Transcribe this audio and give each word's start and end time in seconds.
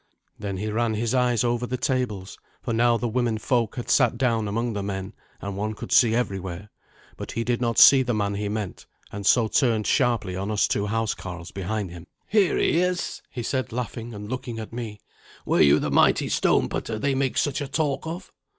Then 0.39 0.57
he 0.57 0.71
ran 0.71 0.95
his 0.95 1.13
eyes 1.13 1.43
over 1.43 1.67
the 1.67 1.77
tables, 1.77 2.39
for 2.63 2.73
now 2.73 2.97
the 2.97 3.07
women 3.07 3.37
folk 3.37 3.75
had 3.75 3.87
sat 3.87 4.17
down 4.17 4.47
among 4.47 4.73
the 4.73 4.81
men, 4.81 5.13
and 5.39 5.55
one 5.55 5.75
could 5.75 5.91
see 5.91 6.15
everywhere. 6.15 6.71
But 7.17 7.33
he 7.33 7.43
did 7.43 7.61
not 7.61 7.77
see 7.77 8.01
the 8.01 8.15
man 8.15 8.33
he 8.33 8.49
meant, 8.49 8.87
and 9.11 9.27
so 9.27 9.47
turned 9.47 9.85
sharply 9.85 10.35
on 10.35 10.49
us 10.49 10.67
two 10.67 10.87
housecarls 10.87 11.51
behind 11.51 11.91
him. 11.91 12.07
"Here 12.25 12.57
he 12.57 12.79
is," 12.79 13.21
he 13.29 13.43
said, 13.43 13.71
laughing 13.71 14.11
and 14.15 14.27
looking 14.27 14.57
at 14.57 14.73
me. 14.73 14.97
"Were 15.45 15.61
you 15.61 15.77
the 15.77 15.91
mighty 15.91 16.29
stone 16.29 16.67
putter 16.67 16.97
they 16.97 17.13
make 17.13 17.37
such 17.37 17.61
a 17.61 17.67
talk 17.67 18.07
of?" 18.07 18.31